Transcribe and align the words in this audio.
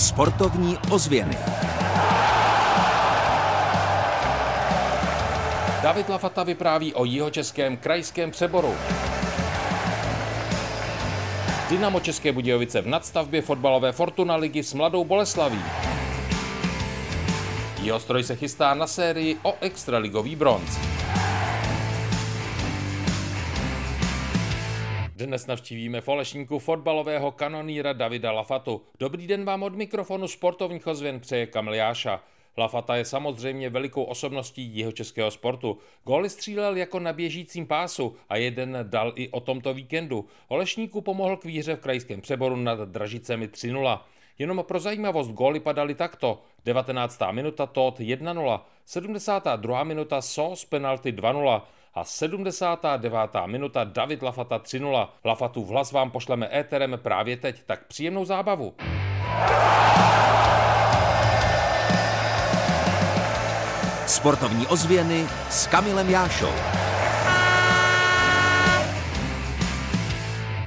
Sportovní 0.00 0.78
ozvěny. 0.90 1.38
David 5.82 6.08
Lafata 6.08 6.42
vypráví 6.42 6.94
o 6.94 7.04
jihočeském 7.04 7.76
krajském 7.76 8.30
přeboru. 8.30 8.74
Dynamo 11.70 12.00
České 12.00 12.32
Budějovice 12.32 12.80
v 12.80 12.86
nadstavbě 12.86 13.42
fotbalové 13.42 13.92
Fortuna 13.92 14.36
ligy 14.36 14.62
s 14.62 14.74
Mladou 14.74 15.04
Boleslaví. 15.04 15.62
Jeho 17.82 18.00
stroj 18.00 18.22
se 18.22 18.36
chystá 18.36 18.74
na 18.74 18.86
sérii 18.86 19.36
o 19.42 19.54
extraligový 19.60 20.36
bronz. 20.36 20.99
Dnes 25.26 25.46
navštívíme 25.46 26.00
falešníku 26.00 26.58
fotbalového 26.58 27.32
kanoníra 27.32 27.92
Davida 27.92 28.32
Lafatu. 28.32 28.82
Dobrý 28.98 29.26
den 29.26 29.44
vám 29.44 29.62
od 29.62 29.74
mikrofonu 29.74 30.28
sportovních 30.28 30.86
ozvěn 30.86 31.20
přeje 31.20 31.46
Kamil 31.46 31.74
Jáša. 31.74 32.24
Lafata 32.58 32.96
je 32.96 33.04
samozřejmě 33.04 33.70
velikou 33.70 34.02
osobností 34.02 34.84
českého 34.92 35.30
sportu. 35.30 35.78
Góly 36.04 36.30
střílel 36.30 36.76
jako 36.76 37.00
na 37.00 37.12
běžícím 37.12 37.66
pásu 37.66 38.16
a 38.28 38.36
jeden 38.36 38.78
dal 38.82 39.12
i 39.14 39.28
o 39.28 39.40
tomto 39.40 39.74
víkendu. 39.74 40.24
Olešníku 40.48 41.00
pomohl 41.00 41.36
k 41.36 41.44
výhře 41.44 41.76
v 41.76 41.80
krajském 41.80 42.20
přeboru 42.20 42.56
nad 42.56 42.78
Dražicemi 42.88 43.46
3-0. 43.46 44.00
Jenom 44.38 44.64
pro 44.68 44.80
zajímavost 44.80 45.30
góly 45.30 45.60
padaly 45.60 45.94
takto. 45.94 46.42
19. 46.64 47.20
minuta 47.30 47.66
Todd 47.66 47.98
1-0, 48.00 48.60
72. 48.84 49.84
minuta 49.84 50.20
Sos 50.20 50.64
penalty 50.64 51.12
2-0 51.12 51.62
a 51.94 52.04
79. 52.04 53.46
minuta 53.46 53.84
David 53.84 54.22
Lafata 54.22 54.58
3-0. 54.58 55.08
Lafatu 55.24 55.64
hlas 55.64 55.92
vám 55.92 56.10
pošleme 56.10 56.48
éterem 56.52 56.98
právě 57.02 57.36
teď, 57.36 57.62
tak 57.66 57.86
příjemnou 57.86 58.24
zábavu. 58.24 58.74
Sportovní 64.06 64.66
ozvěny 64.66 65.26
s 65.50 65.66
Kamilem 65.66 66.10
Jášou. 66.10 66.89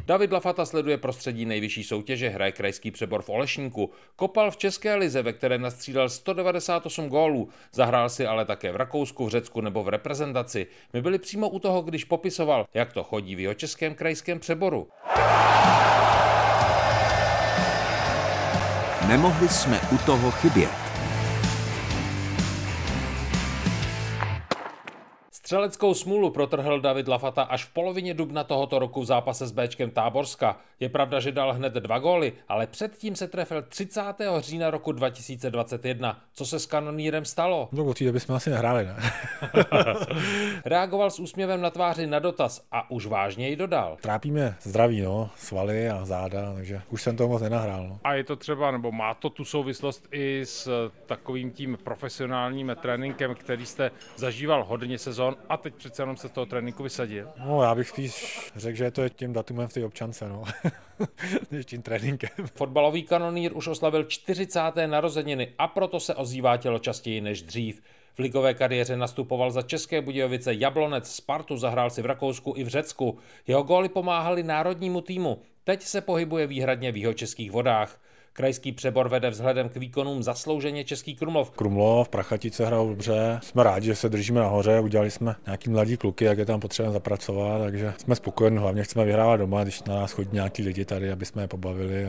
David 0.06 0.32
Lafata 0.32 0.66
sleduje 0.66 0.98
prostředí 0.98 1.46
nejvyšší 1.46 1.84
soutěže, 1.84 2.30
hraje 2.30 2.52
krajský 2.52 2.92
přebor 2.92 3.22
v 3.22 3.30
Olešníku, 3.30 3.92
kopal 4.16 4.52
v 4.52 4.58
České 4.58 4.96
lize, 4.96 5.22
ve 5.22 5.34
které 5.34 5.58
nastřídal 5.58 6.10
198 6.10 7.08
gólů, 7.08 7.50
zahrál 7.74 8.10
si 8.10 8.26
ale 8.26 8.46
také 8.46 8.72
v 8.72 8.76
Rakousku, 8.76 9.26
v 9.26 9.30
Řecku 9.30 9.62
nebo 9.62 9.84
v 9.84 9.90
reprezentaci. 9.90 10.68
My 10.94 11.02
byli 11.02 11.20
přímo 11.20 11.50
u 11.50 11.60
toho, 11.60 11.82
když 11.82 12.04
popisoval, 12.04 12.66
jak 12.74 12.94
to 12.94 13.04
chodí 13.04 13.36
v 13.36 13.40
jeho 13.40 13.54
českém 13.54 13.96
krajském 13.96 14.40
přeboru. 14.40 14.88
Nemohli 19.08 19.50
jsme 19.50 19.82
u 19.92 19.98
toho 19.98 20.32
chybět. 20.32 20.83
Střeleckou 25.54 25.94
smůlu 25.94 26.30
protrhl 26.30 26.80
David 26.80 27.08
Lafata 27.08 27.44
až 27.44 27.66
v 27.66 27.74
polovině 27.74 28.14
dubna 28.14 28.44
tohoto 28.44 28.80
roku 28.80 29.02
v 29.02 29.06
zápase 29.06 29.48
s 29.48 29.52
Bčkem 29.52 29.92
Táborska. 29.92 30.58
Je 30.80 30.90
pravda, 30.90 31.20
že 31.20 31.32
dal 31.32 31.54
hned 31.54 31.74
dva 31.74 32.00
góly, 32.00 32.34
ale 32.48 32.68
předtím 32.68 33.16
se 33.16 33.28
trefil 33.28 33.62
30. 33.62 34.02
října 34.40 34.72
roku 34.72 34.92
2021. 34.92 36.22
Co 36.34 36.46
se 36.46 36.60
s 36.60 36.66
kanonírem 36.66 37.26
stalo? 37.26 37.70
No, 37.72 37.86
od 37.86 37.98
té 37.98 38.06
doby 38.06 38.20
jsme 38.20 38.36
asi 38.36 38.50
nehráli, 38.50 38.86
ne? 38.86 38.96
Reagoval 40.66 41.12
s 41.12 41.20
úsměvem 41.20 41.62
na 41.62 41.70
tváři 41.70 42.08
na 42.08 42.20
dotaz 42.20 42.62
a 42.72 42.92
už 42.92 43.06
vážněji 43.06 43.56
dodal. 43.56 43.98
Trápíme 44.02 44.56
zdraví, 44.62 45.02
no, 45.02 45.30
svaly 45.36 45.90
a 45.90 46.06
záda, 46.06 46.54
takže 46.54 46.82
už 46.90 47.02
jsem 47.02 47.18
toho 47.18 47.30
moc 47.30 47.42
nenahrál. 47.42 47.88
No. 47.88 48.00
A 48.04 48.14
je 48.14 48.24
to 48.24 48.36
třeba, 48.36 48.72
nebo 48.72 48.92
má 48.92 49.14
to 49.14 49.30
tu 49.30 49.46
souvislost 49.46 50.08
i 50.12 50.42
s 50.46 50.90
takovým 51.06 51.52
tím 51.52 51.78
profesionálním 51.84 52.76
tréninkem, 52.82 53.36
který 53.36 53.66
jste 53.66 53.92
zažíval 54.16 54.64
hodně 54.64 54.98
sezon 54.98 55.36
a 55.50 55.58
teď 55.58 55.76
přece 55.76 56.02
jenom 56.02 56.18
se 56.18 56.28
z 56.28 56.32
toho 56.32 56.46
tréninku 56.46 56.84
vysadil? 56.84 57.30
No, 57.46 57.64
já 57.64 57.76
bych 57.76 57.90
spíš 57.90 58.38
řekl, 58.56 58.78
že 58.78 58.84
je 58.84 58.92
to 58.92 59.10
tím 59.10 59.34
datumem 59.34 59.68
v 59.68 59.74
té 59.74 59.86
občance, 59.86 60.30
no. 60.30 60.44
než 61.52 61.66
tím 61.66 61.82
tréninkem. 61.82 62.30
Fotbalový 62.56 63.04
kanonýr 63.04 63.52
už 63.58 63.68
oslavil 63.68 64.04
40. 64.04 64.60
narozeniny 64.86 65.54
a 65.58 65.68
proto 65.68 66.00
se 66.00 66.16
ozývá 66.16 66.58
tělo 66.58 66.80
častěji 66.80 67.22
než 67.22 67.42
dřív. 67.42 67.82
V 68.16 68.20
ligové 68.20 68.54
kariéře 68.54 68.98
nastupoval 68.98 69.52
za 69.52 69.62
České 69.62 70.02
Budějovice 70.02 70.54
Jablonec, 70.54 71.16
Spartu 71.16 71.58
zahrál 71.58 71.90
si 71.90 72.02
v 72.02 72.06
Rakousku 72.06 72.54
i 72.58 72.64
v 72.64 72.68
Řecku. 72.68 73.18
Jeho 73.48 73.64
góly 73.64 73.90
pomáhali 73.90 74.44
národnímu 74.44 75.02
týmu. 75.02 75.42
Teď 75.64 75.82
se 75.82 76.02
pohybuje 76.02 76.48
výhradně 76.48 76.92
v 76.92 76.98
jeho 76.98 77.14
českých 77.14 77.52
vodách. 77.52 78.00
Krajský 78.36 78.72
přebor 78.72 79.10
vede 79.10 79.30
vzhledem 79.30 79.70
k 79.70 79.76
výkonům 79.76 80.24
zaslouženě 80.24 80.84
Český 80.84 81.16
Krumlov. 81.16 81.52
Krumlov, 81.52 82.10
Prachatice 82.10 82.66
hrajou 82.66 82.90
dobře. 82.90 83.40
Jsme 83.44 83.64
rádi, 83.64 83.86
že 83.86 83.96
se 83.96 84.10
držíme 84.10 84.40
nahoře, 84.40 84.80
udělali 84.80 85.12
jsme 85.12 85.36
nějaký 85.46 85.70
mladí 85.70 85.98
kluky, 85.98 86.26
jak 86.26 86.38
je 86.38 86.46
tam 86.46 86.60
potřeba 86.60 86.92
zapracovat, 86.92 87.60
takže 87.60 87.94
jsme 87.98 88.16
spokojeni, 88.16 88.58
hlavně 88.58 88.84
chceme 88.84 89.06
vyhrávat 89.06 89.40
doma, 89.40 89.64
když 89.64 89.84
na 89.84 89.96
nás 89.96 90.12
chodí 90.12 90.30
nějaký 90.34 90.64
lidi 90.64 90.86
tady, 90.86 91.12
aby 91.12 91.26
jsme 91.26 91.42
je 91.44 91.48
pobavili 91.48 92.08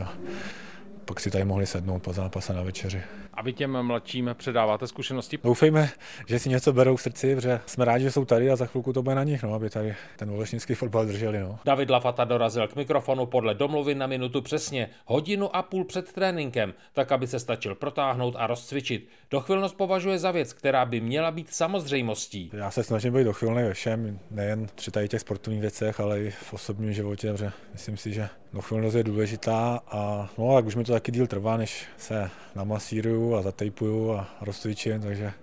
pak 1.05 1.19
si 1.19 1.31
tady 1.31 1.45
mohli 1.45 1.65
sednout 1.65 2.03
po 2.03 2.13
zápase 2.13 2.53
na 2.53 2.61
večeři. 2.61 3.01
A 3.33 3.41
vy 3.41 3.53
těm 3.53 3.83
mladším 3.83 4.29
předáváte 4.33 4.87
zkušenosti? 4.87 5.39
Doufejme, 5.43 5.89
že 6.27 6.39
si 6.39 6.49
něco 6.49 6.73
berou 6.73 6.95
v 6.95 7.01
srdci, 7.01 7.35
protože 7.35 7.59
jsme 7.65 7.85
rádi, 7.85 8.03
že 8.03 8.11
jsou 8.11 8.25
tady 8.25 8.51
a 8.51 8.55
za 8.55 8.65
chvilku 8.65 8.93
to 8.93 9.03
bude 9.03 9.15
na 9.15 9.23
nich, 9.23 9.43
no, 9.43 9.53
aby 9.53 9.69
tady 9.69 9.95
ten 10.17 10.29
olešnický 10.29 10.73
fotbal 10.73 11.05
drželi. 11.05 11.39
No. 11.39 11.59
David 11.65 11.89
Lafata 11.89 12.23
dorazil 12.23 12.67
k 12.67 12.75
mikrofonu 12.75 13.25
podle 13.25 13.53
domluvy 13.53 13.95
na 13.95 14.07
minutu 14.07 14.41
přesně, 14.41 14.89
hodinu 15.05 15.55
a 15.55 15.61
půl 15.61 15.85
před 15.85 16.13
tréninkem, 16.13 16.73
tak 16.93 17.11
aby 17.11 17.27
se 17.27 17.39
stačil 17.39 17.75
protáhnout 17.75 18.35
a 18.37 18.47
rozcvičit. 18.47 19.09
Dochvilnost 19.31 19.77
považuje 19.77 20.19
za 20.19 20.31
věc, 20.31 20.53
která 20.53 20.85
by 20.85 21.01
měla 21.01 21.31
být 21.31 21.53
samozřejmostí. 21.53 22.51
Já 22.53 22.71
se 22.71 22.83
snažím 22.83 23.13
být 23.13 23.23
dochvilný 23.23 23.63
ve 23.63 23.73
všem, 23.73 24.19
nejen 24.31 24.67
při 24.75 24.91
tady 24.91 25.07
těch 25.07 25.21
sportovních 25.21 25.61
věcech, 25.61 25.99
ale 25.99 26.21
i 26.21 26.31
v 26.31 26.53
osobním 26.53 26.93
životě, 26.93 27.31
protože 27.31 27.51
myslím 27.73 27.97
si, 27.97 28.13
že 28.13 28.29
dochvilnost 28.53 28.95
je 28.95 29.03
důležitá 29.03 29.79
a 29.87 30.29
no, 30.37 30.55
tak 30.55 30.65
už 30.65 30.75
mi 30.75 30.83
to 30.83 30.93
taky 30.95 31.11
díl 31.11 31.27
trvá, 31.27 31.57
než 31.57 31.85
se 31.97 32.29
namasíruju 32.55 33.35
a 33.35 33.41
zatejpuju 33.41 34.13
a 34.13 34.29
rozcvičím, 34.41 35.01
takže 35.01 35.33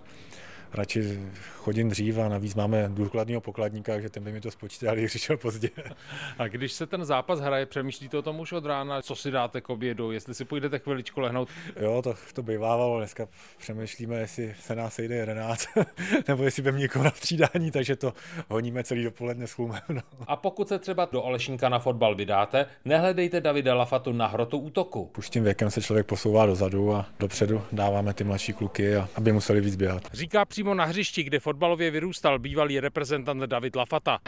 radši 0.73 1.19
chodím 1.63 1.89
dřív 1.89 2.17
a 2.17 2.29
navíc 2.29 2.55
máme 2.55 2.89
důkladního 2.89 3.41
pokladníka, 3.41 3.91
takže 3.91 4.09
ten 4.09 4.23
by 4.23 4.31
mi 4.31 4.41
to 4.41 4.51
spočítal, 4.51 4.95
když 4.95 5.09
přišel 5.09 5.37
pozdě. 5.37 5.69
A 6.37 6.47
když 6.47 6.73
se 6.73 6.87
ten 6.87 7.05
zápas 7.05 7.39
hraje, 7.39 7.65
přemýšlíte 7.65 8.17
o 8.17 8.21
tom 8.21 8.39
už 8.39 8.51
od 8.51 8.65
rána, 8.65 9.01
co 9.01 9.15
si 9.15 9.31
dáte 9.31 9.61
k 9.61 9.69
obědu, 9.69 10.11
jestli 10.11 10.33
si 10.33 10.45
půjdete 10.45 10.79
chviličku 10.79 11.19
lehnout? 11.19 11.49
Jo, 11.79 12.01
to, 12.01 12.15
to 12.33 12.43
bývávalo, 12.43 12.97
dneska 12.97 13.27
přemýšlíme, 13.57 14.15
jestli 14.15 14.55
se 14.59 14.75
nás 14.75 14.93
sejde 14.93 15.15
11, 15.15 15.67
nebo 16.27 16.43
jestli 16.43 16.61
budeme 16.61 16.79
někoho 16.79 17.05
na 17.05 17.11
střídání, 17.11 17.71
takže 17.71 17.95
to 17.95 18.13
honíme 18.49 18.83
celý 18.83 19.03
dopoledne 19.03 19.47
s 19.47 19.53
chlumem. 19.53 19.81
No. 19.89 20.01
A 20.27 20.35
pokud 20.35 20.67
se 20.67 20.79
třeba 20.79 21.07
do 21.11 21.21
Olešínka 21.21 21.69
na 21.69 21.79
fotbal 21.79 22.15
vydáte, 22.15 22.65
nehledejte 22.85 23.41
Davida 23.41 23.75
Lafatu 23.75 24.11
na 24.11 24.27
hrotu 24.27 24.57
útoku. 24.57 25.11
Už 25.17 25.29
tím 25.29 25.43
věkem 25.43 25.71
se 25.71 25.81
člověk 25.81 26.05
posouvá 26.05 26.45
dozadu 26.45 26.93
a 26.93 27.05
dopředu 27.19 27.61
dáváme 27.71 28.13
ty 28.13 28.23
mladší 28.23 28.53
kluky, 28.53 28.95
aby 28.95 29.31
museli 29.31 29.61
víc 29.61 29.75
běhat. 29.75 30.03
Říká 30.13 30.45
přímo 30.45 30.62
na 30.73 30.85
hřišti, 30.85 31.23
kde 31.23 31.39
fotbalově 31.39 31.91
vyrůstal 31.91 32.39
bývalý 32.39 32.79
reprezentant 32.79 33.43
David 33.43 33.75
Lafata. 33.75 34.19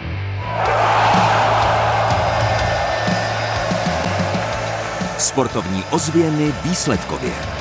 Sportovní 5.17 5.83
ozvěny 5.91 6.53
výsledkově. 6.63 7.54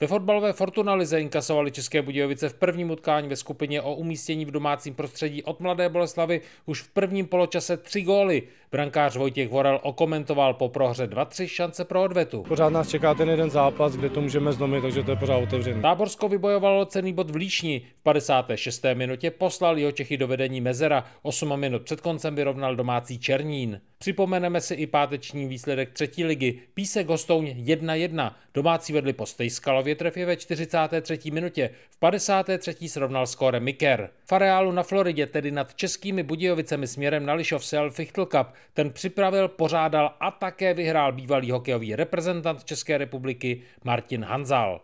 Ve 0.00 0.06
fotbalové 0.06 0.52
Fortuna 0.52 0.94
Lize 0.94 1.20
inkasovali 1.20 1.70
České 1.70 2.02
Budějovice 2.02 2.48
v 2.48 2.54
prvním 2.54 2.90
utkání 2.90 3.28
ve 3.28 3.36
skupině 3.36 3.82
o 3.82 3.94
umístění 3.94 4.44
v 4.44 4.50
domácím 4.50 4.94
prostředí 4.94 5.42
od 5.42 5.60
Mladé 5.60 5.88
Boleslavy 5.88 6.40
už 6.66 6.82
v 6.82 6.88
prvním 6.88 7.26
poločase 7.26 7.76
tři 7.76 8.02
góly. 8.02 8.42
Brankář 8.72 9.16
Vojtěch 9.16 9.48
Vorel 9.48 9.80
okomentoval 9.82 10.54
po 10.54 10.68
prohře 10.68 11.06
2-3 11.06 11.46
šance 11.46 11.84
pro 11.84 12.02
odvetu. 12.02 12.42
Pořád 12.42 12.68
nás 12.68 12.88
čeká 12.88 13.14
ten 13.14 13.30
jeden 13.30 13.50
zápas, 13.50 13.96
kde 13.96 14.10
to 14.10 14.20
můžeme 14.20 14.52
zlomit, 14.52 14.80
takže 14.80 15.02
to 15.02 15.10
je 15.10 15.16
pořád 15.16 15.36
otevřené. 15.36 15.82
Táborsko 15.82 16.28
vybojovalo 16.28 16.84
cený 16.84 17.12
bod 17.12 17.30
v 17.30 17.36
Líšni. 17.36 17.82
V 18.00 18.02
56. 18.02 18.84
minutě 18.94 19.30
poslal 19.30 19.78
jeho 19.78 19.92
Čechy 19.92 20.16
do 20.16 20.26
vedení 20.26 20.60
Mezera. 20.60 21.04
8 21.22 21.60
minut 21.60 21.82
před 21.82 22.00
koncem 22.00 22.34
vyrovnal 22.34 22.76
domácí 22.76 23.18
Černín. 23.18 23.80
Připomeneme 24.06 24.60
si 24.60 24.74
i 24.74 24.86
páteční 24.86 25.46
výsledek 25.46 25.92
třetí 25.92 26.24
ligy. 26.24 26.60
Písek 26.74 27.08
Hostouň 27.08 27.46
1-1. 27.46 28.32
Domácí 28.54 28.92
vedli 28.92 29.12
po 29.12 29.26
Stejskalově 29.26 29.94
trefě 29.94 30.26
ve 30.26 30.36
43. 30.36 31.18
minutě. 31.30 31.70
V 31.90 31.96
53. 31.98 32.88
srovnal 32.88 33.26
skóre 33.26 33.60
Miker. 33.60 34.10
V 34.26 34.32
areálu 34.32 34.72
na 34.72 34.82
Floridě, 34.82 35.26
tedy 35.26 35.50
nad 35.50 35.74
českými 35.74 36.22
Budějovicemi 36.22 36.86
směrem 36.86 37.26
na 37.26 37.34
Lišov 37.34 37.64
sel 37.64 37.90
Fichtl 37.90 38.26
Cup, 38.26 38.46
ten 38.74 38.90
připravil, 38.90 39.48
pořádal 39.48 40.14
a 40.20 40.30
také 40.30 40.74
vyhrál 40.74 41.12
bývalý 41.12 41.50
hokejový 41.50 41.96
reprezentant 41.96 42.64
České 42.64 42.98
republiky 42.98 43.62
Martin 43.84 44.24
Hanzal. 44.24 44.80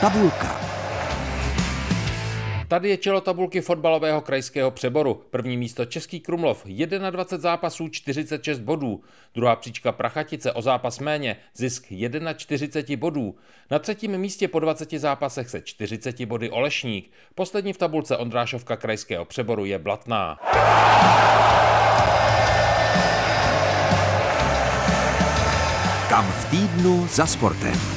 Tabulka. 0.00 0.55
Tady 2.68 2.88
je 2.88 2.96
čelo 2.96 3.20
tabulky 3.20 3.60
fotbalového 3.60 4.20
krajského 4.20 4.70
přeboru. 4.70 5.22
První 5.30 5.56
místo 5.56 5.84
Český 5.84 6.20
Krumlov, 6.20 6.64
21 6.64 7.38
zápasů, 7.38 7.88
46 7.88 8.60
bodů. 8.60 9.02
Druhá 9.34 9.56
příčka 9.56 9.92
Prachatice 9.92 10.52
o 10.52 10.62
zápas 10.62 10.98
méně, 10.98 11.36
zisk 11.54 11.86
41 12.36 12.96
bodů. 12.96 13.36
Na 13.70 13.78
třetím 13.78 14.18
místě 14.18 14.48
po 14.48 14.60
20 14.60 14.90
zápasech 14.90 15.50
se 15.50 15.60
40 15.60 16.24
body 16.24 16.50
Olešník. 16.50 17.10
Poslední 17.34 17.72
v 17.72 17.78
tabulce 17.78 18.16
Ondrášovka 18.16 18.76
krajského 18.76 19.24
přeboru 19.24 19.64
je 19.64 19.78
Blatná. 19.78 20.38
Kam 26.08 26.32
v 26.32 26.50
týdnu 26.50 27.06
za 27.10 27.26
sportem. 27.26 27.95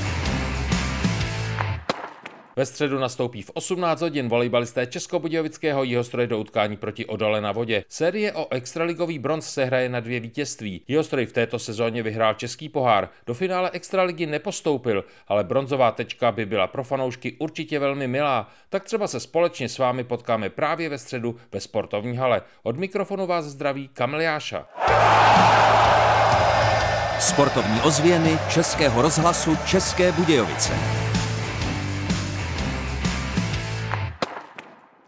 Ve 2.60 2.66
středu 2.66 3.00
nastoupí 3.00 3.42
v 3.42 3.52
18 3.54 4.02
hodin 4.02 4.30
volejbalisté 4.30 4.88
Českobudějovického 4.88 5.84
Jihostroj 5.84 6.28
do 6.28 6.40
utkání 6.40 6.78
proti 6.78 7.06
Odole 7.06 7.42
na 7.42 7.52
vodě. 7.52 7.84
Série 7.88 8.34
o 8.34 8.48
extraligový 8.54 9.20
bronz 9.20 9.50
se 9.50 9.66
hraje 9.66 9.90
na 9.90 10.00
dvě 10.00 10.20
vítězství. 10.20 10.82
Jihostroj 10.88 11.26
v 11.26 11.34
této 11.34 11.60
sezóně 11.60 12.04
vyhrál 12.04 12.34
Český 12.34 12.70
pohár. 12.70 13.10
Do 13.28 13.34
finále 13.34 13.70
extraligy 13.74 14.26
nepostoupil, 14.26 15.06
ale 15.28 15.44
bronzová 15.44 15.92
tečka 15.92 16.32
by 16.32 16.46
byla 16.46 16.68
pro 16.68 16.84
fanoušky 16.84 17.36
určitě 17.40 17.80
velmi 17.80 18.08
milá. 18.08 18.50
Tak 18.70 18.84
třeba 18.84 19.08
se 19.08 19.20
společně 19.20 19.70
s 19.70 19.78
vámi 19.78 20.04
potkáme 20.04 20.50
právě 20.50 20.90
ve 20.90 20.98
středu 20.98 21.36
ve 21.52 21.60
sportovní 21.60 22.18
hale. 22.18 22.42
Od 22.64 22.78
mikrofonu 22.78 23.28
vás 23.28 23.46
zdraví 23.46 23.88
Kamiliáša. 23.88 24.66
Sportovní 27.20 27.82
ozvěny 27.82 28.40
Českého 28.50 29.02
rozhlasu 29.02 29.58
České 29.66 30.12
Budějovice. 30.12 31.09